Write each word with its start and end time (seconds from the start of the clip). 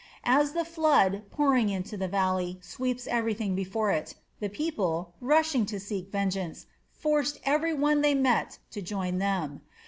As 0.25 0.53
the 0.53 0.65
flood, 0.65 1.29
pouring 1.29 1.69
into 1.69 1.95
the 1.95 2.07
valley, 2.07 2.57
sweeps 2.59 3.05
everything 3.05 3.53
before 3.53 3.91
it, 3.91 4.15
the 4.39 4.49
people, 4.49 5.13
rushing 5.21 5.63
to 5.67 5.79
seek 5.79 6.11
vengeance, 6.11 6.65
forced 6.89 7.39
every 7.43 7.75
one 7.75 8.01
they 8.01 8.15
met 8.15 8.57
to 8.71 8.81
join 8.81 9.19
them. 9.19 9.61